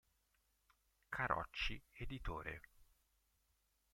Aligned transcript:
Carocci 1.09 1.77
Editore. 1.93 2.59